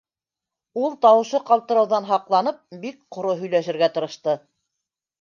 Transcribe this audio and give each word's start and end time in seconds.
Ул, 0.83 0.95
тауышы 1.07 1.41
ҡалтырауҙан 1.51 2.09
һаҡланып, 2.13 2.65
бик 2.87 3.01
ҡоро 3.19 3.39
һөйләшергә 3.45 3.95
тырышты. 3.99 4.41